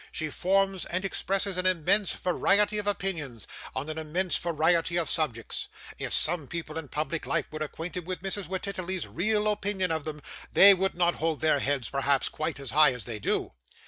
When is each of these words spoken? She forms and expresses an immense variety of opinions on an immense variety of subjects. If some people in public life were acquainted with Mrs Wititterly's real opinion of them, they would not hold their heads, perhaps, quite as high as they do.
She 0.11 0.31
forms 0.31 0.85
and 0.85 1.05
expresses 1.05 1.57
an 1.57 1.67
immense 1.67 2.11
variety 2.13 2.79
of 2.79 2.87
opinions 2.87 3.45
on 3.75 3.87
an 3.87 3.99
immense 3.99 4.35
variety 4.35 4.95
of 4.97 5.11
subjects. 5.11 5.67
If 5.99 6.11
some 6.11 6.47
people 6.47 6.75
in 6.79 6.87
public 6.87 7.27
life 7.27 7.51
were 7.51 7.59
acquainted 7.59 8.07
with 8.07 8.23
Mrs 8.23 8.47
Wititterly's 8.47 9.05
real 9.07 9.47
opinion 9.47 9.91
of 9.91 10.03
them, 10.05 10.23
they 10.51 10.73
would 10.73 10.95
not 10.95 11.13
hold 11.13 11.39
their 11.39 11.59
heads, 11.59 11.87
perhaps, 11.87 12.29
quite 12.29 12.59
as 12.59 12.71
high 12.71 12.93
as 12.93 13.05
they 13.05 13.19
do. 13.19 13.51